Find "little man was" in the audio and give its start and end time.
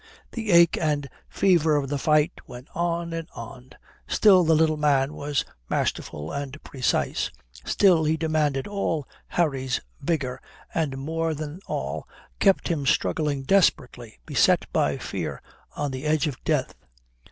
4.55-5.45